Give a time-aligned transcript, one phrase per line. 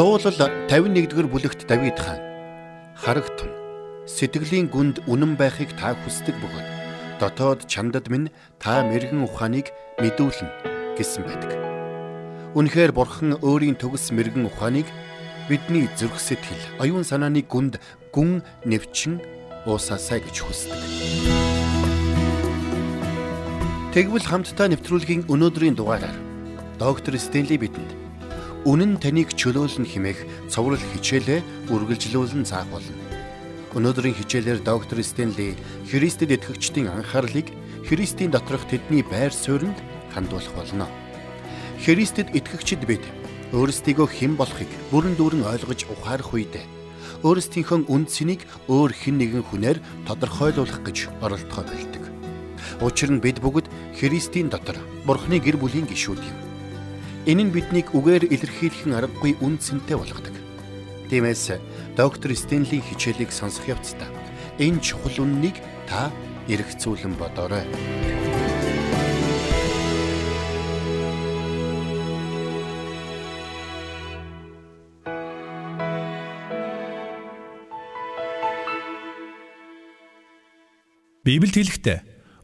[0.00, 2.24] Дуулал 51-р бүлэгт Давид хаан
[2.96, 3.52] харагтун
[4.08, 6.68] сэтгэлийн гүнд үнэн байхыг та хүсдэг бөгөөд
[7.20, 9.68] дотоод чамдад минь та мэрэгэн ухааныг
[10.00, 11.52] мэдүүлнэ гэсэн байдаг.
[12.56, 14.88] Үнэхээр бурхан өөрийн төгс мэрэгэн ухааныг
[15.52, 17.76] бидний зүрх сэтгэл, оюун санааны гүнд
[18.08, 19.20] гүн нэвчин
[19.68, 20.80] уусаасаа гэж хүсдэг.
[23.92, 26.16] Тэгвэл хамтдаа нэвтрүүлгийн өнөөдрийн дугаараар
[26.80, 27.99] доктор Стенли бидэнд
[28.68, 32.92] үнэн таныг чөлөөлнө хэмээх цоврал хичээлээ үргэлжлүүлэн заагуулна.
[33.72, 35.56] Өнөөдрийн хичээлээр доктор Стенли
[35.88, 37.48] Христэд итгэгчдийн анхаарлыг
[37.88, 39.80] Христийн доторх тэдний байр суурьнд
[40.12, 40.84] хандуулах болно.
[41.80, 43.00] Христэд итгэгчид бид
[43.56, 46.60] өөрсдийгөө хэн болохыг бүрэн дүүрэн ойлгож ухаарах үед
[47.24, 52.04] өөрсдийнхөө үндсэнийг өөр хэн нэгэн хүнээр тодорхойлуулах гэж оролдоход байдаг.
[52.84, 54.76] Учир нь бид бүгд Христийн дотор
[55.08, 56.49] Бурхны гэр бүлийн гишүүд юм.
[57.28, 60.32] Энэ нь биднийг үгээр илэрхийлэхэн аргагүй үн цэнтэй болгодог.
[61.12, 61.60] Тиймээс
[61.92, 64.08] доктор Стенлийн хичээлийг сонсох явцдаа
[64.56, 66.08] энэ чухал үннийг та
[66.48, 67.68] эргцүүлэн бодоорой.
[81.20, 81.98] Библиэд хэлэхдээ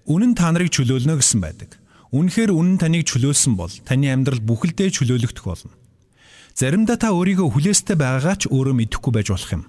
[0.04, 1.80] үнэн та нарыг чөлөөлнө гэсэн байдаг.
[2.14, 5.74] Үнэхээр үнэн таныг чөлөөлсөн бол таны амьдрал бүхэлдээ чөлөөлөгдөх болно.
[6.54, 9.62] Заримдаа та өөрийгөө хүлээстэй байгаагаа ч өөрөө мэдэхгүй байж болох юм.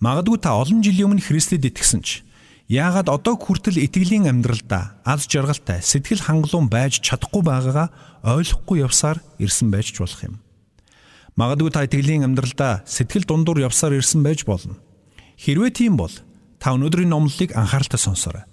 [0.00, 2.26] Магадгүй та олон жилийн өмнө Христэд итгэсэн ч
[2.72, 7.92] яагаад одоо хүртэл итгэлийн амьдралдаа аз жаргалтай сэтгэл хангалуун байж чадахгүй байгаагаа
[8.24, 10.40] ойлгохгүй явсаар ирсэн байж ч болох юм.
[11.36, 14.80] Магадгүй та итгэлийн амьдралдаа сэтгэл дундуур явсаар ирсэн байж болно.
[15.36, 16.12] Хэрвээ тийм бол
[16.58, 18.44] та өнөөдрийн номлолыг анхааралтай сонсоорой.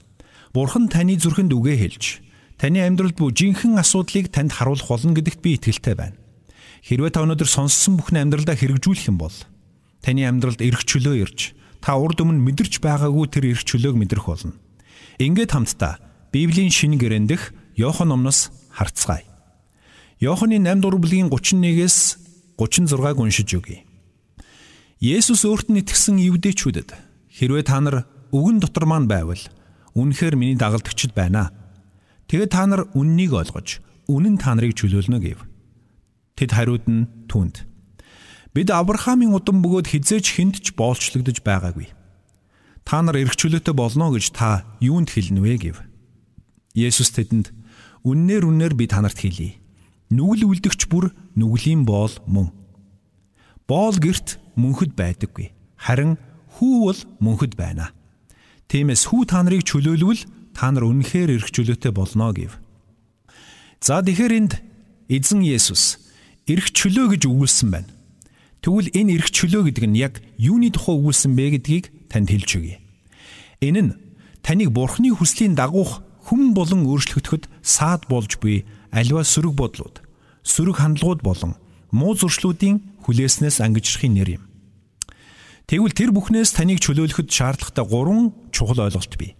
[0.53, 2.05] Бурхан таны зүрхэнд үгээ хэлж
[2.59, 6.19] Таны амьдралд бүх жинхэнэ асуудлыг танд харуулах болно гэдэгт би итгэлтэй байна.
[6.83, 9.31] Хэрвээ та өнөөдөр сонссон бүхний амьдралдаа хэрэгжүүлэх юм бол
[10.03, 14.59] таны амьдралд эрх чөлөө ирж та урд өмнө мэдэрч байгаагүй тэр эрх чөлөөг мэдрэх болно.
[15.23, 16.03] Ингээд хамтдаа
[16.35, 19.23] Библийн шинэ гэрэндэх Иохан номноос харцгаая.
[20.19, 22.19] Иоханы 8 дугаар бүлгийн 31-ээс
[22.59, 23.87] 36-г уншиж өгье.
[24.99, 26.91] Есүс өөрт нь итгэсэн евдээчүүдэд
[27.31, 28.03] хэрвээ та нар
[28.35, 29.39] үгэн дотор маань байвал
[29.95, 31.55] үнэхээр миний дагалдагчд байна.
[32.29, 35.41] Тэгээд та нар үннийг ойлгож үнэн та нарыг чөлөөлнө гэв.
[36.37, 37.65] Тэд хариуд нь түнд.
[38.53, 41.89] Бид Авраамийн удам бөгөөд хизээч хүнд ч боолчлогдож байгаагүй.
[42.85, 45.77] Та нар эрх чөлөөтэй болно гэж та юунд хэлнэ вэ гэв.
[46.77, 47.49] Есүс тэдэнд
[48.05, 49.57] үннээр үннээр би танарт хэлье.
[50.13, 52.53] Нүгэл үлдэгч бүр нүглийн боол мөн.
[53.69, 55.53] Боол герт мөнхөд байдаггүй.
[55.77, 56.17] Харин
[56.57, 57.93] хүү бол мөнхөд байна.
[58.69, 60.25] Тиймээс хүү та нарыг чөлөөлвөл
[60.59, 62.59] та нар үнэхээр эрх чөлөөтэй болно гэв.
[63.79, 64.53] За тэгэхээр энд
[65.07, 66.03] эзэн Есүс
[66.51, 67.87] эрх чөлөө гэж өгүүлсэн байна.
[68.59, 72.83] Тэгвэл энэ эрх чөлөө гэдэг нь яг юуны тухай өгүүлсэн бэ гэдгийг танд хэлж өгье.
[73.63, 73.95] Энэ нь
[74.43, 80.03] таныг Бурхны хүслийн дагуух хүм болон өөрчлөгдөхөд саад болж буй альва сөрөг бодлууд,
[80.43, 81.55] сөрөг хандлагууд болон
[81.95, 84.43] муу зуршлуудын хүлээснээс ангижрахын нэр юм.
[85.71, 89.39] Тэгвэл тэр бүхнээс таныг чөлөөлөхөд шаардлагатай гурван чухал ойлголт бий.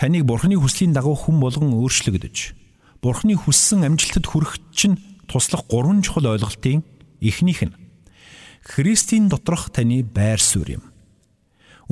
[0.00, 2.56] Таныг Бурхны хүслийн дагуу хүн болгон өөрчлөгдөж,
[3.04, 4.96] Бурхны хүссэн амжилтад хүрэхэд чинь
[5.28, 6.80] туслах гурван чухал ойлголтын
[7.20, 7.76] эхнийх нь
[8.64, 10.84] Христийн доторх таны байр суурь юм.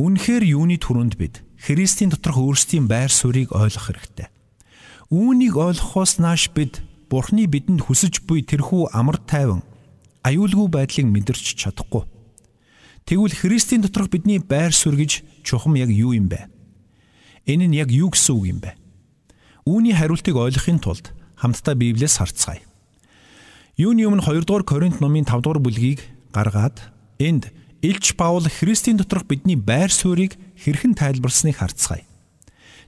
[0.00, 4.32] Үнэхээр юуны түрүүнд бид Христийн доторх өөрсдийн байр суурийг ойлгох хэрэгтэй.
[5.12, 6.80] Үүнийг ойлгохоос нааш бид
[7.12, 9.60] Бурхны бидэнд хүсэж буй тэрхүү амар тайван
[10.24, 12.08] аюулгүй байдлыг мэдэрч чадахгүй.
[13.04, 16.56] Тэгвэл Христийн доторх бидний байр суурь гэж чухам яг юу юм бэ?
[17.48, 18.76] Энэ нь яг юу гэсэн үг юм бэ?
[19.64, 22.60] Үүний хариултыг ойлгохын тулд хамтдаа Библиэс харцгаая.
[23.80, 26.04] Юуны өмнө 2 дугаар Коринт номын 5 дугаар бүлгийг
[26.36, 27.48] гаргаад энд
[27.80, 32.04] Илч Паул Христийн доторх бидний байр суурийг хэрхэн тайлбарсныг харцгаая.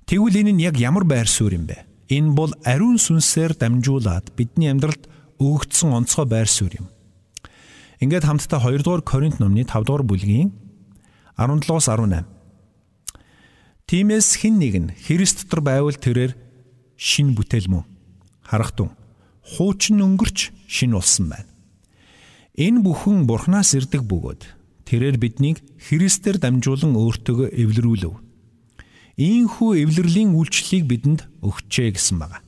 [0.05, 1.87] Тэгвэл энэ нь яг ямар байр суурь юм бэ?
[2.13, 5.09] Энэ бол ариун сүнсээр дамжуулаад бидний амьдралд
[5.41, 6.93] өгөгдсөн онцгой байр суурь юм.
[8.03, 10.53] Ингээд хамтдаа 2 дугаар Коринт номны 5 дугаар бүлгийн
[11.39, 11.87] 17-ос
[13.91, 16.39] 18 Тиймээс хэн нэг нь Христ дотор байвал тэрээр
[16.95, 17.91] шин бүтээл мөн.
[18.47, 18.95] Харахтун
[19.43, 21.51] хуучин өнгөрч шин болсон байна.
[22.55, 24.47] Энэ бүхэн Бурханаас ирдэг бөгөөд
[24.87, 25.59] тэрээр биднийг
[25.91, 28.15] Христээр дамжуулан өөртөөгөө эвлэрүүлв.
[29.19, 32.47] Ийхүү эвлэрлийн үйлчлэлийг бидэнд өгчээ гэсэн байна.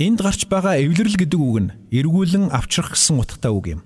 [0.00, 3.80] Энд гарч байгаа эвлэрэл гэдэг үг нь эргүүлэн авчрах гэсэн утгатай үг юм.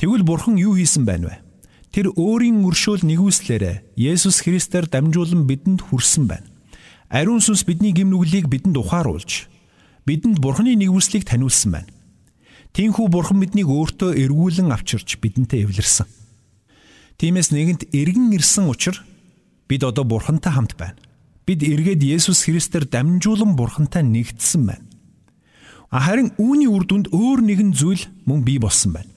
[0.00, 1.36] Тэгвэл Бурхан юу хийсэн байна вэ?
[1.94, 6.50] Тэр өөрийн өршөөл нэгүслээрээ Есүс Христээр дамжуулан бидэнд хүрсэн байна.
[7.06, 9.46] Ариун сүнс бидний гим нүглийг бидэнд ухааруулж
[10.02, 11.94] бидэнд Бурхны нэгүслийг таниулсан байна.
[12.74, 16.10] Тинхүү бурхан биднийг өөртөө эргүүлэн авчирч бидэнтэй эвлэрсэн.
[17.22, 18.98] Тиймээс нэгэнт эргэн ирсэн учраас
[19.70, 20.98] бид одоо бурхантай хамт байна.
[21.46, 24.82] Бид эргээд Есүс Христээр дамжуулан бурхантай нэгдсэн байна.
[25.94, 29.13] Харин үүний үр дүнд өөр нэгэн зүйл мөн бий болсон байна.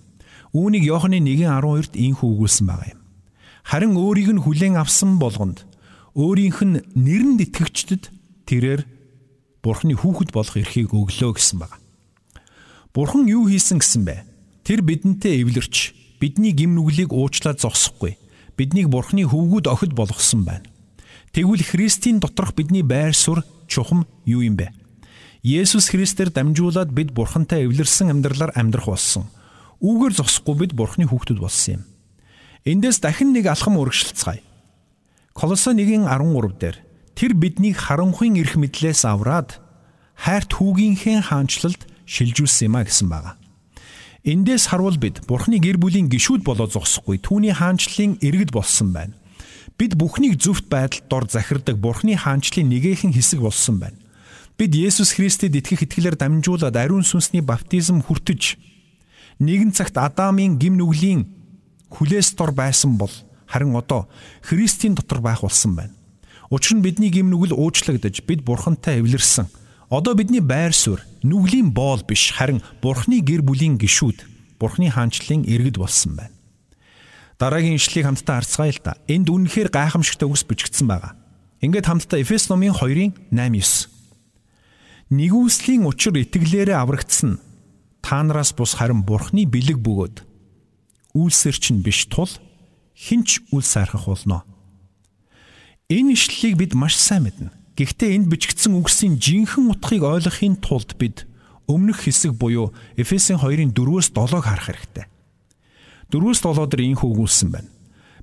[0.55, 3.01] Үүнийг Иохны 1:12-д ийхүү өгүүлсэн байгаа юм.
[3.67, 5.67] Харин өөрийг нь хүлээн авсан болгонд
[6.15, 8.03] өөрийнх нь нэрэнд итгэгчдэд
[8.47, 8.81] тэрээр
[9.59, 11.77] Бурхны хүүхэд болох эрхийг өглөө гэсэн байна.
[12.95, 14.23] Бурхан юу хийсэн гэсэн бэ?
[14.63, 18.15] Тэр бидэнтэй эвлэрч бидний гим нүглийг уучлаад зогсохгүй.
[18.55, 20.65] Биднийг Бурхны хөвгүүд охид болгосон байна.
[21.35, 24.71] Тэгвэл Христийн доторх бидний байр суурь чухам юу юм бэ?
[25.43, 29.29] Есүс Христээр дамжуулаад бид Бурхантай эвлэрсэн амьдралаар амьдрах болсон.
[29.81, 31.83] Үүгээр зогсохгүй бид Бурхны хүүхдүүд болсон юм.
[32.65, 34.43] Эндээс дахин нэг алхам үргэлжилцгээе.
[35.37, 36.87] Колосо 1:13 дээр
[37.17, 39.57] Тэр биднийг харанхуйн эрх мэдлээс авраад
[40.13, 43.33] хайрт хүүгийнхээ хаанчлалд шилжүүлсэн юм а гэсэн байгаа.
[44.21, 49.17] Эндээс харвал бид Бурхны гэр бүлийн гишүүд болоо зогсохгүй түүний хаанчлалын иргэд болсон байна.
[49.81, 53.97] Бид бүхнийг зөвхт байдалд дор захирдаг Бурхны хаанчлалын нэгэн хэсэг болсон байна.
[54.53, 58.61] Бид Есүс Христэд итгэх итгэлээр дамжуулаад ариун сүнсний баптизм хүртэж
[59.39, 61.29] нэгэн цагт Адамын гим нүглийн
[61.93, 63.11] хүлээс дор байсан бол
[63.45, 64.09] харин одоо
[64.41, 65.93] Христийн дотор байх болсон байна.
[66.49, 69.47] Учир нь бидний гимнүгэл уучлагдаж бид бурхантай эвлэрсэн.
[69.89, 74.23] Одоо бидний байр суурь нүглийн боол биш харин бурхны гэр бүлийн гишүүд,
[74.59, 76.35] бурхны хаанчлалын иргэд болсон байна.
[77.37, 78.97] Дараагийн ишлэгийг хамтдаа харцгаая л да.
[79.07, 81.13] Энд үнэхээр гайхамшигтай үгс бичигдсэн байгаа.
[81.61, 83.87] Ингээд хамтдаа Эфес номын 2-ын 8-9.
[85.13, 87.39] Нэгүслийн учир итгэлээрээ аврагдсан
[88.07, 90.23] та нараас бус харин бурхны бэлэг бөгөөд
[91.11, 92.31] үйлсэр чинь биш тул
[92.95, 94.47] хинч үл сайрхах болно
[95.87, 97.47] Энэ ишлэлийг бид маш сайн мэднэ.
[97.79, 101.23] Гэхдээ энд бичигдсэн үгсийн жинхэнэ утгыг ойлгохын тулд бид
[101.63, 105.07] өмнөх хэсэг буюу Эфесийн 2-ын 4-өөс 7-ыг харах хэрэгтэй.
[106.11, 107.71] 4-өөс 7 дээр ийм хөвгүүлсэн байна.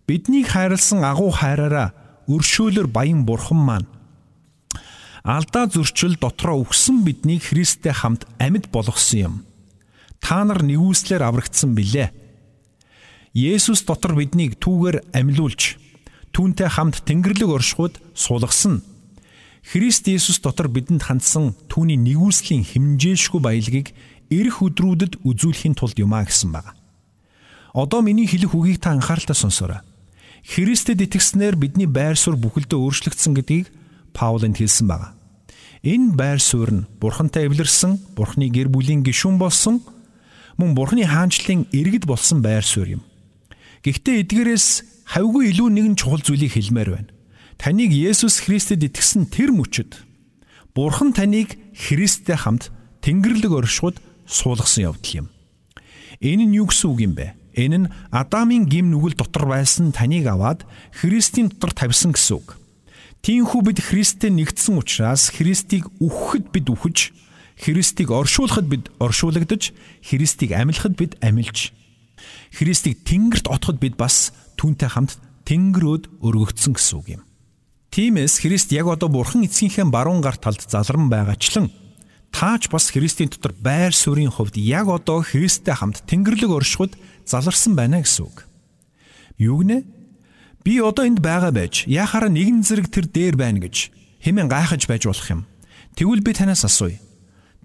[0.04, 1.96] Биднийг хайрлсан агуу хайраараа
[2.28, 3.88] өршөөлөр баян бурхан маань
[5.24, 9.34] алдаа зөрчил дотроо өгсөн биднийг Христтэй хамт амьд болгосон юм.
[10.24, 12.08] Та нар нэгүслэр аврагдсан билээ.
[13.36, 15.76] Есүс дотор биднийг түүгээр амьлуулж
[16.32, 18.80] түүнтэй хамт Тэнгэрлэг оршихуд суулгасан.
[19.60, 23.92] Христ Есүс дотор бидэнд хандсан түүний нэгүслийн хэмжээшгүй баялагийг
[24.32, 26.72] эрх өдрүүдэд үзүүлэхийн тулд юмаа гэсэн байна.
[27.76, 29.84] Одоо миний хэлэх үгийг та анхааралтай сонсоорой.
[30.40, 33.68] Христэд итгэснээр бидний байр суурь бүхэлдээ өөрчлөгдсөн гэдгийг
[34.16, 35.12] Паул энд хэлсэн байна.
[35.84, 39.84] Энэ байр суурь нь Бурхантай эвлэрсэн, Бурхны гэр бүлийн гишүүн болсон,
[40.58, 43.02] мөн Бурхны хаанчлалын иргэд болсон байр суурь юм.
[43.82, 44.66] Гэхдээ эдгээрээс
[45.10, 47.10] хавьгүй илүү нэгэн чухал зүйлийг хэлмээр байна.
[47.58, 50.00] Таныг Есүс Христэд итгэсэн тэр мөчөд
[50.74, 52.74] Бурхан таныг Христтэй хамт
[53.04, 55.26] Тэнгэрлэг оршихуд суулгасан явдал юм.
[56.18, 57.38] Энэ нь юу гэсэн үг юм бэ?
[57.54, 62.58] Энэ нь Адамын гим нүгэл дотор байсан таныг аваад Христийн дотор тавьсан гэсэн үг.
[63.22, 66.98] Тиймээс бид Христтэй нэгдсэн учраас Христийг үхэхэд бид үхэж,
[67.58, 69.70] Христийг оршуулахад бид оршуулгадж,
[70.02, 71.72] Христийг амилахад бид амилж,
[72.50, 77.22] Христийг Тэнгэрт отоход бид бас түүнтэй хамт Тэнгэрөөд өргөгдсөн гэсэн үг юм.
[77.94, 81.70] Тиймээс Христ яг одоо Бурхан эцгийнхээ баруун гар талд залран байгаачлан
[82.34, 88.02] таач бас Христийн дотор байр суурийн хувьд яг одоо Христтэй хамт Тэнгэрлэг оршихуд заларсан байна
[88.02, 88.50] гэсэн үг.
[89.38, 89.86] Юу гинэ?
[90.66, 93.94] Би одоо энд байгаа байж яхаараа нэгэн зэрэг тэр дээр байна гэж
[94.26, 95.46] хэмээн гайхаж байж болох юм.
[95.94, 96.98] Тэгвэл би танаас асууя.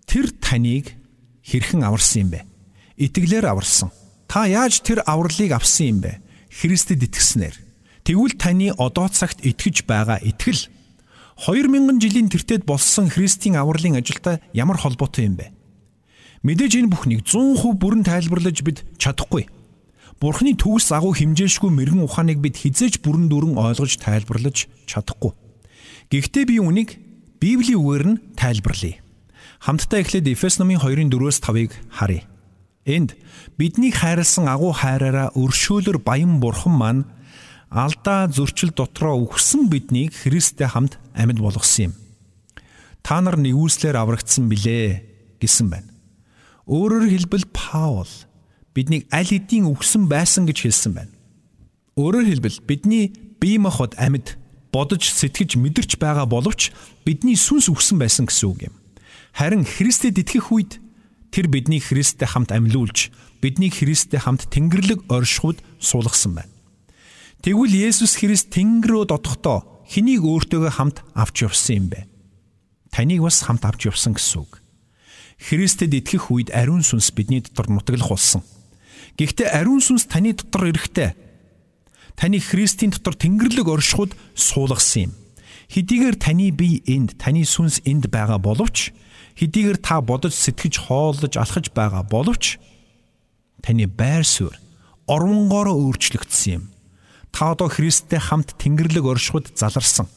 [0.10, 0.98] Тэр таныг
[1.46, 2.42] хэрхэн аварсан юм бэ?
[2.98, 3.94] Итгэлээр аварсан.
[4.26, 6.18] Та яаж тэр авралыг авсан юм бэ?
[6.50, 7.54] Христэд итгэснээр
[8.02, 10.66] тэгвэл таны одоо цагт итгэж байгаа итгэл
[11.38, 15.54] 2000 жилийн тэртет болсон Христийн авралын ажилтай ямар холбоотой юм бэ?
[16.42, 19.46] Мэдээж энэ бүхнийг 100% бүрэн тайлбарлаж бид чадахгүй.
[20.18, 25.32] Бурхны төгс агуу хэмжээшгүй мэрэгэн ухааныг бид хизээж бүрэн дүрэн ойлгож тайлбарлаж чадахгүй.
[26.10, 26.98] Гэхдээ би үнийг
[27.40, 29.00] Библийн үгээр нь тайлбарлая.
[29.60, 32.24] Хамтдаа эхлээд Эфес номын 2-ын 4-өөс 5-ыг харъя.
[32.88, 33.20] Энд
[33.60, 37.04] биднийг хайрлсан агуу хайраараа өршөөлөр баян бурхан маань
[37.68, 41.94] алдаа зөрчил дотроо үхсэн биднийг Христтэй хамт амьд болгосон юм.
[43.04, 45.04] Та нар нэгүслэр аврагдсан билээ
[45.44, 45.92] гэсэн байна.
[46.64, 48.08] Өөрөөр хэлбэл Паул
[48.72, 51.14] биднийг аль хэдийн үхсэн байсан гэж хэлсэн байна.
[52.00, 53.12] Өөрөөр хэлбэл бидний
[53.44, 54.40] бие махбод амьд
[54.72, 56.72] бодож сэтгэж мэдэрч байгаа боловч
[57.04, 58.79] бидний сүнс үхсэн байсан гэсэн үг юм.
[59.40, 60.84] Харин Христэд итгэх үед
[61.32, 63.08] тэр биднийг Христтэй хамт амьлуулж
[63.40, 66.52] биднийг Христтэй хамт Тэнгэрлэг оршихуд суулгасан байна.
[67.40, 72.12] Тэгвэл Есүс Христ Тэнгэр рүү дотохдоо хэнийг өөртөөгөө хамт авч явсан юм бэ?
[72.92, 74.60] Таныг бас хамт авч явсан гэсэн үг.
[75.40, 78.44] Христэд итгэх үед ариун сүнс бидний дотор нутаглах болсон.
[79.16, 81.16] Гэхдээ ариун сүнс таны дотор эрэхтэй.
[82.20, 85.12] Таны Христийн дотор Тэнгэрлэг оршихуд суулгасан юм.
[85.72, 88.92] Хэдийгээр таны бие энд, таны сүнс энд байгаа боловч
[89.40, 92.60] хэдийгээр та бодож сэтгэж хооллож алхаж байгаа боловч
[93.64, 94.60] таны байр суурь
[95.08, 96.64] орвонгоороо өөрчлөгдсөн юм.
[97.32, 100.12] Та одоо Христтэй хамт Тэнгэрлэг оршихуд заларсан.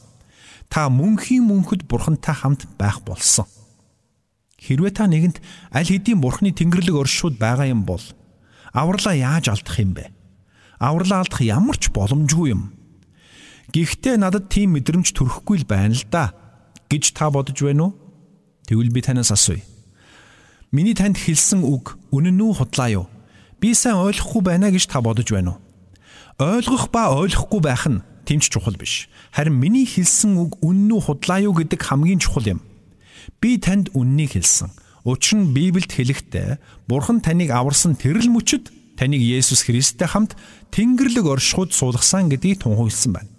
[0.67, 3.47] Та мөнхийн мөнхөд Бурхантай хамт байх болсон.
[4.63, 5.43] Хэрвээ та нэгэнт
[5.75, 7.99] аль хэдийн бурхны тэнгэрлэг оршууд байгаа юм бол
[8.71, 10.07] авралаа яаж алдах юм бэ?
[10.79, 12.71] Авралаа алдах ямар ч боломжгүй юм.
[13.75, 16.31] Гэхдээ надад тийм мэдрэмж төрөхгүй л байна л да
[16.87, 18.02] гэж та бодож байна уу?
[18.67, 19.61] Тэгвэл би танаас асууя.
[20.71, 23.05] Миний танд хэлсэн үг үнэн үү худлаа юу?
[23.61, 25.61] Би сайн ойлгохгүй байна гэж та бодож байна уу?
[26.41, 29.11] Ойлгох ба ойлгохгүй байх нь тэмч чухал биш.
[29.35, 32.59] Харин миний хэлсэн үг үнэн үү худлаа юу гэдэг хамгийн чухал юм.
[33.37, 34.71] Би танд үннийг хэлсэн.
[35.03, 36.49] Учир нь Библиэд хэлэхдээ
[36.87, 40.39] Бурхан таныг аварсан тэрл мөчөд таныг Есүс Христтэй хамт
[40.71, 43.29] Тэнгэрлэг оршихуд суулгасан гэдгийг тунхагласан байна.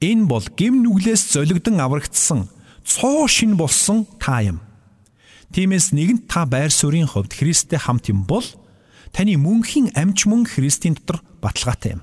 [0.00, 2.48] Энэ бол гим нүглээс золигдсон аврагдсан
[2.88, 4.64] цоо шин болсон та юм.
[5.52, 8.44] Тиймээс нэгэнт та байр суурийн хувьд Христтэй хамт юм бол
[9.12, 12.02] таны мөнхийн амч мөн Христийн дотор баталгаатай юм.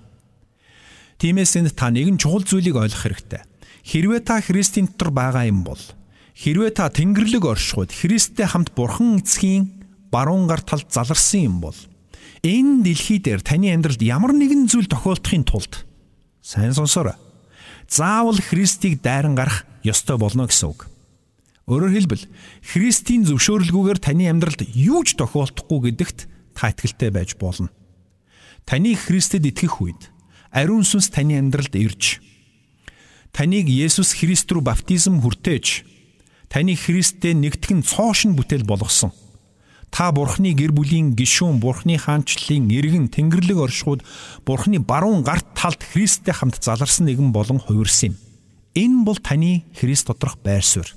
[1.17, 3.41] Тиймээс энд та нэгэн чухал зүйлийг ойлгох хэрэгтэй.
[3.81, 5.81] Хэрвээ та Христийн дотор байгаа юм бол
[6.35, 9.71] Хэрвээ та Тэнгэрлэг оршихуд Христтэй хамт Бурхан эцгийн
[10.11, 11.77] баруун гар талд заларсан юм бол
[12.43, 15.87] энэ дэлхий дээр таны амьдралд ямар нэгэн зүйл тохиолдохын тулд
[16.43, 17.15] сайн сонсоорой.
[17.87, 20.89] Заавал Христийг дайран гарах ёстой болно гэсэн үг.
[21.65, 22.23] Өөрөөр хэлбэл
[22.61, 27.73] Христийн зөвшөөрлгүйгээр таны амьдралд юу ч тохиолдохгүй гэдэгт та итгэлтэй байж болно.
[28.69, 30.13] Таны Христэд итгэх үед
[30.53, 32.21] ариун сүнс таны амьдралд ирж
[33.35, 35.83] таныг Есүс Христ рүү баптизм хүртээж
[36.47, 39.11] таны Христтэй нэгтгэн цоошин бүтээл болгосон.
[39.91, 44.07] Та Бурхны гэр бүлийн гишүүн, Бурхны хаанчлалын иргэн Тэнгэрлэг оршихуд
[44.47, 48.24] Бурхны баруун гарт талд Христтэй хамт заларсан нэгэн болон хувирсан юм.
[48.75, 50.91] Энэ бол таны Христ доторх байр суурь.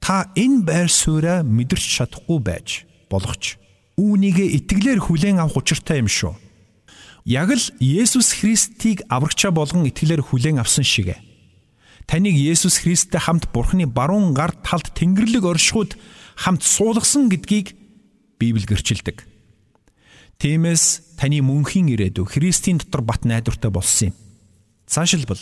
[0.00, 3.58] Та энэ байр сууриа мэдэрч чадахгүй байж болохч
[3.98, 6.34] үүнийгээ итгэлээр хүлээн авах учиртай юм шүү.
[7.26, 11.18] Яг л Есүс Христийг аврагчаа болгон итгэлээр хүлээн авсан шигэ
[12.06, 15.96] таныг Есүс Христтэй хамт Бурхны баруун гар талд Тэнгэрлэг оршихуд
[16.36, 17.76] хамт суулгасан гэдгийг
[18.38, 19.24] Библи гэрчилдэг.
[20.38, 24.14] Тиймээс таны мөнхийн ирээдүй Христийн дотор бат найдвартай болсон юм.
[24.86, 25.40] Цаашилбал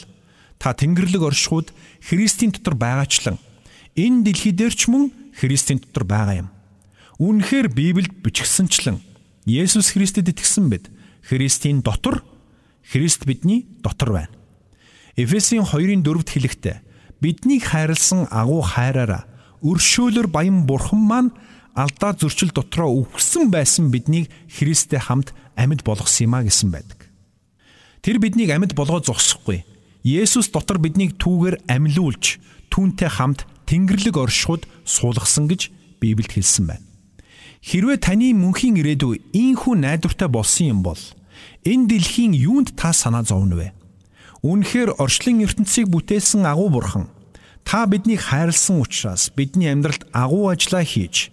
[0.62, 3.42] та Тэнгэрлэг оршихуд Христийн дотор байгаачлан
[3.98, 6.48] энэ дэлхий дээр ч мөн Христийн дотор байгаа юм.
[7.18, 9.02] Үүнхээр Библиэд бичгсэнчлэн
[9.42, 10.86] Есүс Христэд итгэсэн бид
[11.26, 12.22] Христийн дотор
[12.86, 14.34] Христ бидний дотор байна.
[15.18, 16.76] Эфесийн 2-ын 4-д хэлэхдээ
[17.18, 19.26] биднийг хайрлсан агуу хайраараа
[19.66, 21.34] өршөөлөр баян бурхан маань
[21.74, 27.10] алдаа зөрчил дотроо өвгсөн байсан биднийг Христтэй хамт амьд болгосон юм а гэсэн байдаг.
[28.02, 29.66] Тэр биднийг амьд болгоо зогсохгүй.
[30.02, 32.42] Есүс дотор биднийг түүгээр амьлуулж
[32.74, 35.70] түүнтэй хамт Тэнгэрлэг оршихуд суулгасан гэж
[36.02, 36.86] Библиэд хэлсэн байна.
[37.62, 40.98] Хэрвээ таны мөнхийн ирээдүй ийхүү найдвартай болсон юм бол
[41.62, 43.70] энэ дэлхийн юунд та санаа зовно вэ?
[44.42, 47.06] Үнэхээр орчлон ертөнцийг бүтээсэн агуу бурхан
[47.62, 51.30] та биднийг хайрлсан учраас бидний амьдралд агуу ажиллаа хийж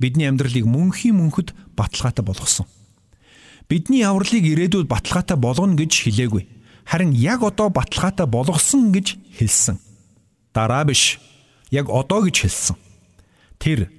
[0.00, 2.64] бидний амьдралыг мөнхийн мөнхөд баталгаатай болгосон.
[3.68, 6.48] Бидний авралыг ирээдүйд баталгаатай болгоно гэж хэлээгүй.
[6.88, 9.76] Харин яг одоо баталгаатай болгосон гэж хэлсэн.
[10.56, 11.20] Дараа биш.
[11.68, 12.76] Яг одоо гэж хэлсэн.
[13.60, 13.92] Тэр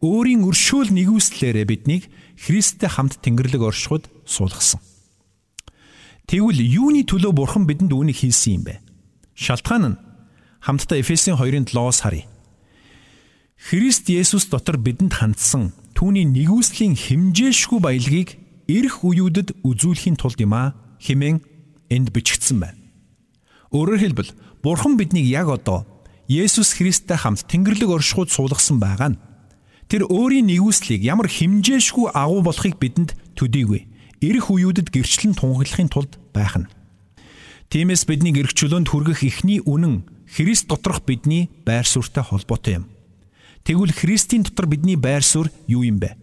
[0.00, 2.08] өөрийн өршөөл нэгүслээрээ биднийг
[2.40, 4.80] Христтэй хамт Тэнгэрлэг оршихуд суулгасан.
[6.24, 8.80] Тэгвэл юуны төлөө бурхан бидэнд үүнийг хийсэн юм бэ?
[9.36, 10.00] Шалтгаан нь
[10.64, 12.24] хамтдаа Эфесийн 2-ын 7-оос харъя.
[13.60, 20.72] Христ Есүс дотор бидэнд хандсан түүний нэгүслийн химжээшгүй баялагийг ирэх үеүүдэд үзүүлэхийн тулд юм а
[21.04, 21.49] хэмээн
[21.90, 22.78] энд бичигдсэн байна.
[23.74, 24.30] Өөрөөр хэлбэл
[24.62, 25.86] Бурхан биднийг яг одоо
[26.30, 29.20] Есүс Христтэй хамт Тэнгэрлэг оршихуд суулгасан байгаа нь
[29.90, 33.90] тэр өөрийн нэгүслийг ямар химжээшгүй агуу болохыг бидэнд төдийгүй
[34.22, 36.70] ирэх үеүүдэд гэрчлэн тунхаглахын тулд байх нь.
[37.70, 42.86] Тиймээс бидний эрх чөлөөнд хүргэх эхний үнэн Христ доторх бидний байр суурьтай холбоотой юм.
[43.66, 46.14] Тэгвэл Христийн дотор бидний байр суурь юу юм бэ?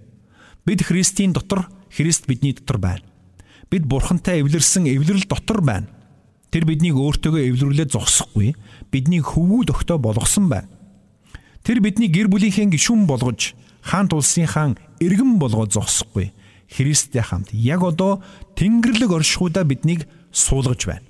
[0.63, 3.03] Бид Христийн дотор Христ бидний дотор байна.
[3.69, 5.88] Бид Бурхантай эвлэрсэн эвлэрэл дотор байна.
[6.51, 8.55] Тэр биднийг өөртөөгөө эвлэрүүлээ зогсохгүй,
[8.91, 10.71] биднийг хөвгүүд өгтөө болгосон байна.
[11.67, 13.51] Тэр бидний гэр бүлийнхээ гишүүн болгож,
[13.83, 16.31] хаан тулсынхаа иргэн болгоод зогсохгүй
[16.67, 18.24] Христтэй хамт яг одоо
[18.55, 21.07] Тэнгэрлэг оршихуудаа биднийг суулгаж байна.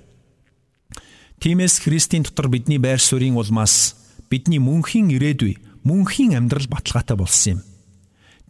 [1.40, 3.96] Тиймээс Христийн дотор бидний байр суурийн улмаас
[4.30, 7.60] бидний мөнхийн ирээдүй, мөнхийн амьдрал баталгаатай болсон юм.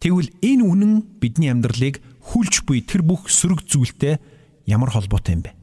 [0.01, 4.21] Тэгвэл энэ үнэн бидний амьдралыг хүлж буй тэр бүх сөрөг зүйлтэй
[4.69, 5.57] ямар холбоотой юм бэ?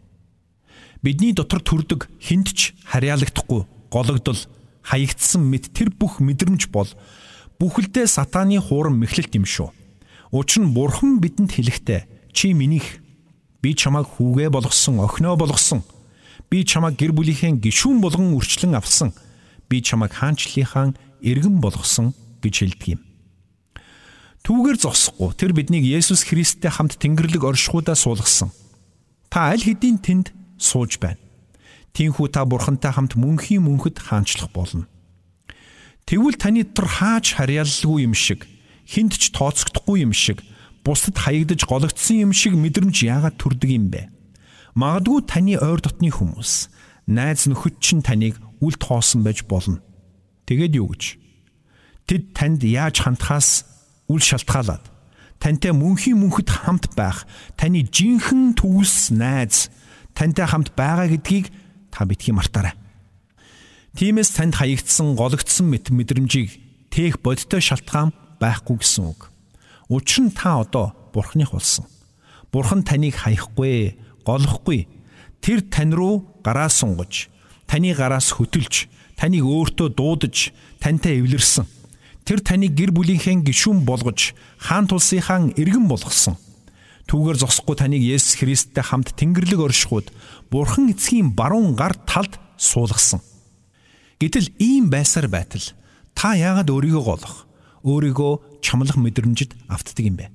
[1.06, 4.40] Бидний дотор төрдөг хинтч харьяалагдахгүй гологдол
[4.82, 6.90] хаягдсан мэд тэр бүх мэдрэмж бол
[7.62, 9.70] бүхэлдээ сатааны хуурам мэхлэлт юм шүү.
[10.34, 13.02] Учир нь бурхан бидэнд хэлэхдээ чи минийх
[13.62, 15.86] би чамайг хүүгээ болгосон, охиноо болгосон.
[16.50, 19.14] Би чамайг гэр бүлийнхээ гишүүн болгон үрчлэн авсан.
[19.70, 23.02] Би чамайг хаанчлалынхаа иргэн болгосон гэж хэлдэг юм.
[24.46, 28.54] Түүгээр зогсохгүй тэр биднийг Есүс Христтэй хамт Тэнгэрлэг оршихуудаа суулгасан.
[29.34, 31.18] Та аль хэдийн тэнд сууж байна.
[31.98, 34.86] Тинхүү та бурхантай хамт мөнхийн мөнхөд хаанчлах болно.
[36.06, 38.46] Тэгвэл таны дотор хаач харьяаллгүй юм шиг,
[38.86, 40.46] хинт ч тооцогдохгүй юм шиг,
[40.86, 44.14] бусдад хаягдж гологдсон юм шиг мэдрэмж яагаад төрдөг юм бэ?
[44.78, 46.70] Магадгүй таны ойр дотны хүмүүс,
[47.10, 49.82] найз нөхөд чинь таныг үл тоосон байж болно.
[50.46, 51.18] Тэгээд юу гэж?
[52.06, 53.75] Тэд танд яаж хандхаас
[54.10, 54.84] үл шалтгаалаад
[55.40, 57.28] тантай мөнхийн мөнхөд хамт байх,
[57.60, 59.70] таны жинхэнэ төгс найз
[60.16, 61.52] тантай хамт байгаа гэдгийг
[61.92, 62.74] та битгий мартаарай.
[63.96, 66.52] Тиймээс танд хаягдсан гологдсон мэт мэдрэмжийг
[66.92, 69.32] тээх бодтой шалтгаан байхгүй гэсэн үг.
[69.88, 71.88] Учир нь та одоо бурхных болсон.
[72.52, 73.96] Бурхан таныг хаяхгүй,
[74.28, 74.88] голохгүй.
[75.40, 77.32] Тэр тань руу гараа сунгаж,
[77.68, 81.68] таны гараас хөтөлж, таныг өөртөө дуудаж, тантай эвлэрсэн.
[82.25, 86.41] Тэр таныг гэр бүлийнхээ гишүүн болгож, хаан тулсынхаа иргэн болгосон.
[87.05, 90.10] Түүгээр зогсохгүй таныг Есүс Христтэй хамт Тэнгэрлэг оршихуд
[90.50, 93.22] Бурхан эцгийн баруун гар талд суулгасан.
[94.17, 95.62] Гэтэл ийм байсаар байтал
[96.17, 97.46] та яагаад өөрийгөө голох,
[97.86, 100.34] өөрийгөө чамлах мэдрэмжид автдаг юм бэ?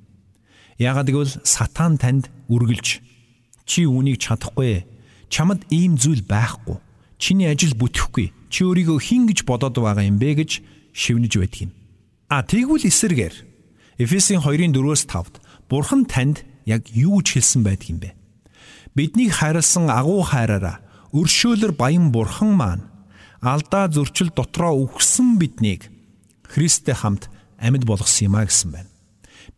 [0.78, 3.02] Яагаад гэвэл сатан танд үргэлж
[3.66, 4.86] чи үүнийг чадахгүй,
[5.26, 6.78] чамд ийм зүйл байхгүй,
[7.18, 10.62] чиний ажил бүтэхгүй, чи өөрийгөө хин гэж бодоод байгаа юм бэ гэж
[10.94, 11.72] шивнэж байдаг юм.
[12.30, 13.34] А тэгвэл эсэргээр
[13.98, 18.14] Эфесийн 2-ын 4-өөс 5-д Бурхан танд яг юу ч хэлсэн байдаг юм бэ?
[18.94, 20.78] Биднийг хайрлсан агуу хайраараа
[21.10, 22.86] өршөөлөр баян бурхан маань
[23.42, 25.90] алдаа зөрчил дотроо үхсэн биднийг
[26.46, 27.26] Христтэй хамт
[27.58, 28.90] амьд болгосон юм а гэсэн байна.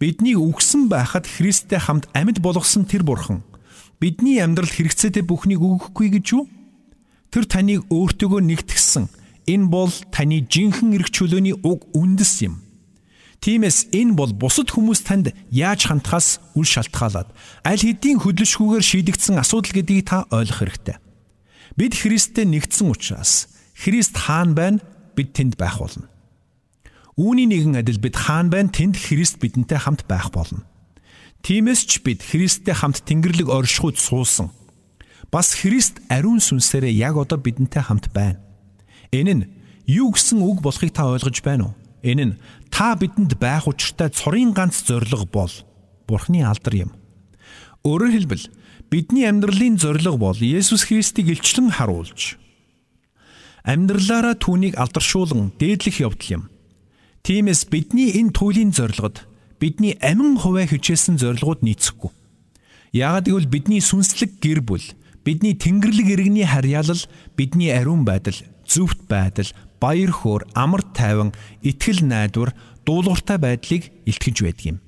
[0.01, 3.45] Биднийг үхсэн байхад Христтэй хамт амьд болгосон тэр бурхан
[4.01, 6.49] бидний амьдралд хэрэгцээтэй бүхнийг өгөхгүй гэж юу?
[7.29, 9.13] Тэр таныг өөртөөгөө нэгтгсэн.
[9.47, 12.63] Энэ бол таны жинхэнэ эрх чөлөөний уг үндэс юм.
[13.43, 17.27] Тиймээс энэ бол бусад хүмүүс танд яаж хандхаас үл шалтгаалаад
[17.67, 20.97] аль хэдийн хөдөлшгүйгээр шийдэгдсэн асуудал гэдгийг та ойлгох хэрэгтэй.
[21.75, 24.79] Бид Христтэй нэгдсэн учраас Христ хаан байна
[25.19, 26.07] бид тэнд байх болно.
[27.19, 30.63] Үүний нэгэн адил бид хаан байна тэнд Христ бидэнтэй хамт байх болно.
[31.43, 34.55] Тиймээс ч бид Христтэй хамт Тэнгэрлэг оршихуйд суусан.
[35.35, 38.39] Бас Христ ариун сүнсээрээ яг одоо бидэнтэй хамт байна.
[39.12, 39.44] Энэ нь
[39.85, 41.75] юу гэсэн үг болохыг та ойлгож байна уу?
[42.01, 42.35] Энэ нь
[42.72, 45.53] та бидэнд байх учиртай цорын ганц зориг бол
[46.09, 46.90] Бурхны алдар юм.
[47.85, 48.48] Өөрөөр хэлбэл
[48.88, 52.40] бидний амьдралын зориг бол Есүс Христийг илчлэн харуулж
[53.68, 56.44] амьдралаараа түүнийг алдаршуулан дээдлэх явдал юм.
[57.22, 59.29] Тиймээс бидний энэ туйлын зорилгод
[59.61, 62.11] бидний амин хувиа хичээсэн зорилгууд нийцэхгүй.
[62.96, 64.83] Яагад гэвэл бидний сүнслэг гэр бүл,
[65.22, 66.98] бидний тэнгэрлэг иргэний харьяалал,
[67.38, 68.35] бидний ариун байдал,
[68.73, 72.57] зөвхт байдал, баяр хөөр, амар тайван, итгэл найдвар,
[72.89, 74.79] дуулууртай байдлыг илтгэж байдаг юм.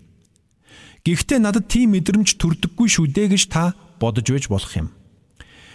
[1.04, 4.88] Гэхдээ надад тийм мэдрэмж төрдөггүй шүү дээ гэж та бодож байж болох юм.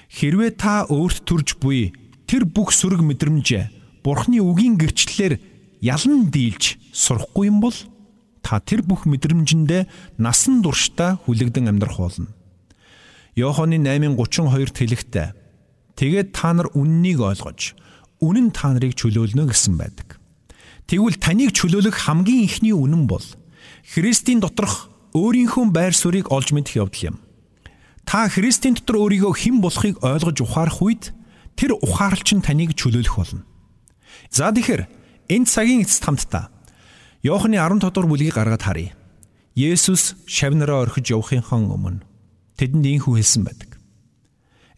[0.09, 1.93] Хэрвээ та өөрт төрж буй
[2.25, 5.37] тэр бүх сөрөг мэдрэмж Бурхны үгийн гэрчлэлээр
[5.85, 7.75] ялан дийлж сурахгүй юм бол
[8.41, 12.31] та тэр бүх мэдрэмжэндээ насан туршдаа хүлэгдэн амьдрах болно.
[13.35, 15.27] Йоханны 8:32-т хэлэхдээ
[15.99, 17.75] тэгээд та нар үннийг ойлгож
[18.19, 20.19] үнэн та нарыг чөлөөлнө гэсэн байдаг.
[20.87, 23.23] Тэгвэл таныг чөлөөлөх хамгийн ихний үнэн бол
[23.85, 27.17] Христийн доторх өөрийнхөө байр суурийг олж мэдэх явдал юм.
[28.05, 31.13] Та Христийн дотор өөрийгөө хэн болохыг ойлгож ухаарах үед
[31.53, 33.45] тэр ухаарлч нь таныг чөлөөлөх болно.
[34.33, 34.89] За тэгэхээр
[35.29, 36.49] энэ цагийн эцэст хамтдаа
[37.21, 38.95] Иохны 15 дугаар бүлгийг гаргаад харъя.
[39.53, 42.01] Есүс шавнараа орхиж явахынхан өмнө
[42.55, 43.75] тэдэнд ийхүү хэлсэн байдаг.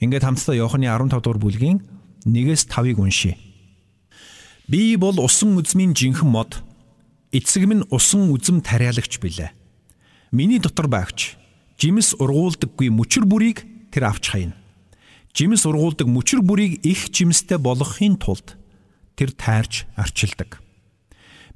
[0.02, 1.80] Ингээд хамтдаа Иохны 15 дугаар бүлгийн
[2.26, 3.38] 1-ээс 5-ыг уншия.
[4.68, 6.62] Би бол усан үзмийн жинхэнэ мод.
[7.32, 9.52] Эцэг минь усан үзм тариалагч билээ.
[10.32, 11.36] Миний дотор байгч
[11.82, 14.56] жимс ургуулдаггүй мөчр бүрийг тэр авч хайна.
[15.34, 18.56] Жимс ургуулдаг мөчр бүрийг их жимстэй болгохын тулд
[19.16, 20.62] тэр тайрч арчилдаг.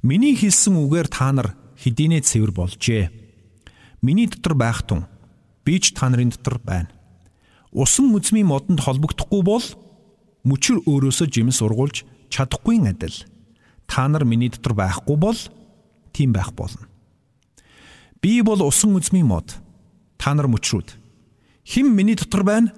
[0.02, 3.12] Миний хэлсэн үгээр та нар хэдийнэ цэвэр болжээ.
[4.02, 5.06] Миний дотор байх тун
[5.64, 6.90] би ч та нарын дотор байна.
[7.72, 9.64] Усан үзмийн модонд холбогдохгүй бол
[10.46, 13.16] мөчр өөрөөсөө жимс ургуулж чадахгүй адил
[13.90, 15.38] та нар миний дотор байхгүй бол
[16.14, 16.86] тийм байх болно.
[18.22, 19.58] Би бол усан үзмийн мод.
[20.18, 20.94] Та нар мөчрүүд.
[21.66, 22.72] Хим миний дотор байна?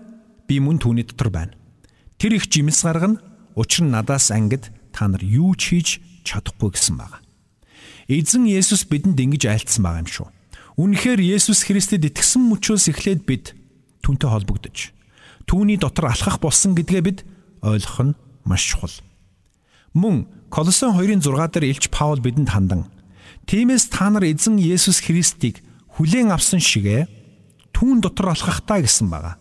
[0.48, 1.52] Би мөн түүний дотор байна.
[2.16, 3.20] Тэр их жимс гаргана.
[3.54, 5.88] Учир нь надаас ангид та нар юу ч хийж
[6.24, 7.20] чадахгүй гэсэн байна.
[8.08, 10.28] Эзэн Есүс бидэнд ингэж айлтсан байгаа юм шүү.
[10.80, 13.52] Үнэхээр Есүс Христэд итгэсэн мөчөөс эхлээд бид
[14.00, 14.96] түүнтэй холбогдож
[15.48, 17.24] түүний дотор алхах болсон гэдгээ бид
[17.62, 18.94] ойлгох нь маш чухал.
[19.94, 22.88] Мөн Колосын 2-ын 6 дээр Илч Паул бидэнд хандан
[23.48, 25.64] Тиймээс та нар эзэн Есүс Христийг
[25.96, 27.08] хүлээн авсан шигэ
[27.72, 29.40] түүн дотор алхах та гэсэн байгаа.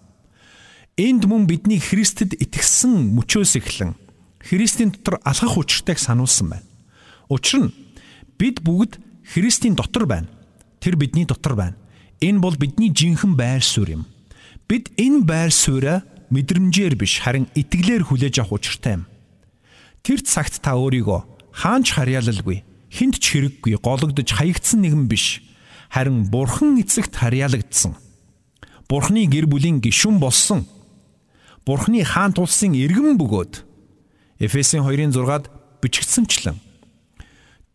[0.95, 3.99] Энд мөн бидний Христэд итгэсэн мөчөөс эхлэн
[4.39, 6.67] Христийн дотор алхах учиртайг сануулсан байна.
[7.27, 7.75] Учир нь
[8.39, 8.95] бид бүгд
[9.27, 10.31] Христийн дотор байна.
[10.79, 11.75] Тэр бидний дотор байна.
[12.23, 14.03] Энэ бол бидний жинхэнэ байр суурь юм.
[14.71, 19.03] Бид энэ байр сууриа мэдрэмжээр биш харин итгэлээр хүлээж авах учиртай юм.
[20.03, 21.19] Тэр цагт та өөрийгөө
[21.51, 25.43] хаанч харьяалалгүй хинт ч хэрэггүй гологдож хаягдсан нэгэн биш.
[25.91, 27.95] Харин бурхан эцэгт харьяалагдсан.
[28.87, 30.67] Бурханы гэр бүлийн гишүүн болсон.
[31.67, 33.63] Бурханы хаант улсын иргэн бөгөөд
[34.39, 35.49] Эфесийн 2-ын 6-ад
[35.81, 36.61] бичигдсэнчлэн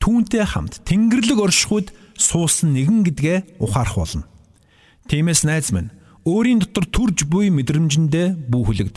[0.03, 4.25] түүнтэй хамт Тэнгэрлэг оршихуйд суусан нэгэн гэдгээ ухаарах болно.
[5.07, 5.95] Тиймээс найз минь
[6.27, 8.97] өөрийн дотор төрж буй мэдрэмжэндээ бүүхлэгд.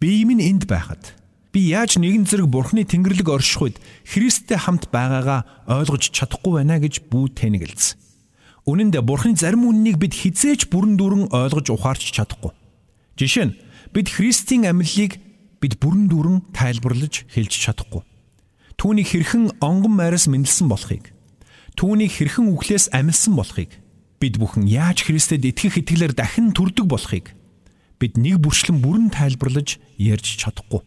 [0.00, 3.76] Бие минь энд байхад Би яаж нэгэн зэрэг Бурхны Тэнгэрлэг орших үед
[4.08, 8.00] Христтэй хамт байгаагаа ойлгож чадахгүй байна гэж бүү тэнэгэлз.
[8.64, 12.56] Үнэн дээр Бурхны зарим үннийг бид хизээч бүрэн дүүрэн ойлгож ухаарч чадахгүй.
[13.20, 13.56] Жишээ нь
[13.92, 15.20] бид Христийн амьлалыг
[15.60, 18.00] бид бүрэн дүүрэн тайлбарлаж хэлж чадахгүй.
[18.80, 21.12] Түүнийг хэрхэн онгон майраас мэндэлсэн болохыг,
[21.76, 23.76] түүнийг хэрхэн үхлээс амилсан болохыг,
[24.22, 27.34] бид бүхэн яаж Христэд итгэх итгэлээр дахин төрдөг болохыг
[27.98, 30.86] бид нэг бүрчлэн бүрэн тайлбарлаж ярьж чадахгүй.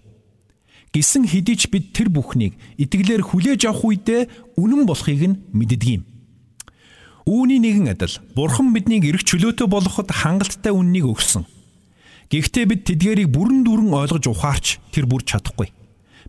[0.96, 6.04] Гисэн хэдий ч бид тэр бүхнийг итгэлээр хүлээж авах үедээ үнэн болохыг нь мэддэг юм.
[7.28, 11.44] Үүний нэгэн адил Бурхан биднийг эрх чөлөөтэй болгоход хангалттай үннийг өгсөн.
[12.32, 15.76] Гэхдээ бид тэдгэрийг бүрэн дүүрэн ойлгож ухаарч тэр бүр чадахгүй.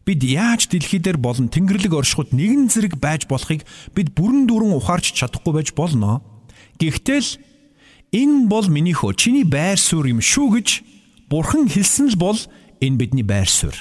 [0.02, 3.62] Бид яаж дэлхий дээр болон Тэнгэрлэг оршихуд нэгэн зэрэг байж болохыг
[3.94, 6.22] бид бүрэн дүүрэн ухаарч чадахгүй байж болно.
[6.80, 7.30] Гэхдээ л
[8.12, 10.68] энэ бол миний хөө чиний байр суурь юм шүү гэж
[11.28, 12.38] Бурхан хэлсэн л бол
[12.80, 13.80] энэ бидний байр суурь.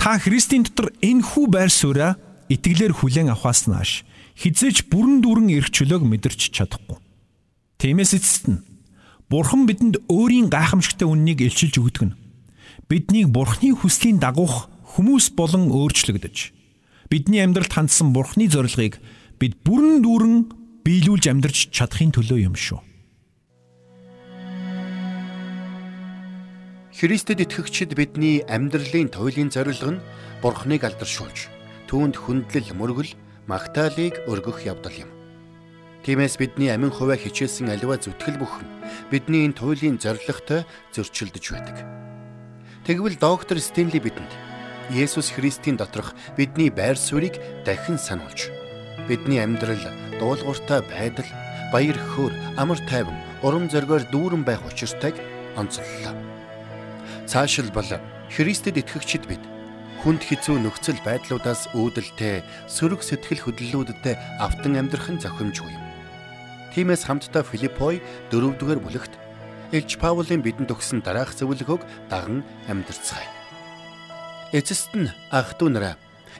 [0.00, 2.16] Та Христийн дотор энэ хүү байр сууриа
[2.48, 4.04] итгэлээр хүлээн авахаас нааш
[4.38, 6.98] хизээч бүрэн дүүрэн эрх чөлөөг мэдэрч чадахгүй.
[7.78, 8.64] Тиймээс эцэст нь
[9.30, 12.16] Бурхан бидэнд өөрийн гайхамшигтай үннийг илчилж өгдөг нь
[12.88, 16.36] биднийг Бурханы хүслийн дагуух хүмүүс болон өөрчлөгдөж
[17.08, 19.00] бидний амьдралд хандсан Бурханы зорилгыг
[19.40, 20.36] бид бүрэн дүүрэн
[20.84, 22.76] биелүүлж амьдрч чадахын төлөө юм шүү.
[26.92, 30.04] Христэд итгэгчид бидний амьдралын туйлын зорилго нь
[30.44, 31.48] Бурхныг алдаршуулж,
[31.88, 33.16] түүнд хүндлэл, мөргөл,
[33.48, 35.10] магтаалыг өргөх явдал юм.
[36.04, 38.68] Тиймээс бидний амин хувиа хичээсэн аливаа зүтгэл бүхэн
[39.08, 41.80] бидний энэ туйлын зорилготой зөрчилдөж байдаг.
[42.84, 44.28] Тэгвэл доктор Стенли бидэнд
[44.92, 48.52] Есүс Христийн доторх бидний байр суурийг дахин сануулж,
[49.08, 49.80] бидний амьдрал
[50.20, 51.30] дуулууртай байдал,
[51.72, 55.16] баяр хөөр, амар тайван, урам зоригоор дүүрэн байх учиртайг
[55.56, 56.14] онцоллоо.
[57.26, 58.00] Цаашилбал
[58.30, 59.42] Христэд итгэгчид бид
[60.04, 65.84] хүнд хэцүү нөхцөл байдлуудаас үүдэлтэй сөрөг сэтгэл хөдлөлүүдтэй автан амьдрах нь зохимжгүй юм.
[66.76, 69.16] Тиймээс хамтдаа Филиппой 4-р бүлэгт
[69.72, 73.30] Илч Паулийн бидэнд өгсөн дараах зөвлөгөөг даган амьдрцгаая.
[74.52, 75.94] Эцэст нь ах トゥ нараа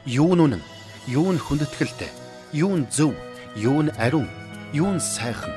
[0.05, 0.61] юу нүн
[1.09, 2.13] юу нь хүндэтгэлтэй
[2.53, 3.17] юу нь зөв
[3.57, 4.29] юу нь ариун
[4.73, 5.55] юу нь сайхан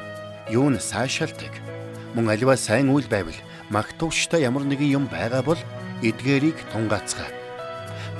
[0.49, 1.53] юу нь сайшаалтыг
[2.13, 3.37] мөн аливаа сайн үйл байвал
[3.69, 5.59] магтууштай ямар нэгэн юм байгаа бол
[6.01, 7.29] эдгээрийг тунгаацгаа.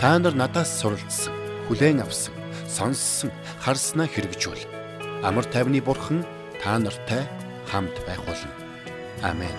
[0.01, 1.33] Та нар надаас суралцсан,
[1.69, 2.33] хүлээн авсан,
[2.67, 3.31] сонссон,
[3.63, 4.63] харснаа хэрэгжүүл.
[5.23, 6.25] Амар тайвны бурхан
[6.61, 7.25] та нартай
[7.69, 8.53] хамт байх болно.
[9.21, 9.55] Амен.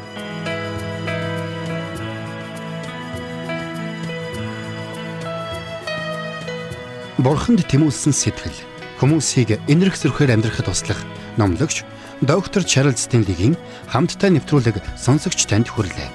[7.18, 8.67] Бурханд тэмүүлсэн сэтгэл
[8.98, 10.98] хүмүүсийг энэрх зөрхөөр амьдрахад туслах
[11.38, 11.86] номлогч
[12.20, 13.54] доктор Чарлз Стенлигийн
[13.86, 16.10] хамттай нэвтрүүлэг сонсогч танд хүрлээ.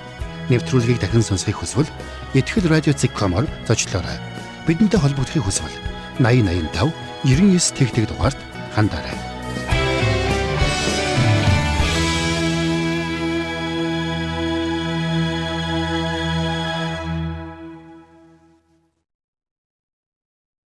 [0.51, 1.87] Нэвтрүүлгийг дахин сонсох хүсвэл
[2.35, 4.19] ихтгэл радиоцик.com-оор зочлоорой.
[4.67, 5.75] Бидэнтэй холбогдохын хүсвэл
[6.19, 6.91] 8085
[7.23, 8.39] 99 тэгтэг дугаард
[8.75, 9.32] хандаарай.